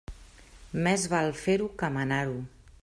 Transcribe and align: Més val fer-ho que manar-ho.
Més 0.87 1.05
val 1.13 1.31
fer-ho 1.43 1.69
que 1.83 1.93
manar-ho. 1.99 2.45